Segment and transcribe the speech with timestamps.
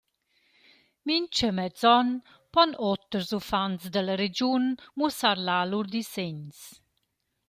[1.07, 2.07] Mincha mez on
[2.53, 4.65] pon oters uffants da la regiun
[4.97, 6.59] muossar là lur disegns.